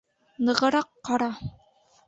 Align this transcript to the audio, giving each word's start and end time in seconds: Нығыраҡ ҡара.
Нығыраҡ 0.47 0.89
ҡара. 1.11 1.31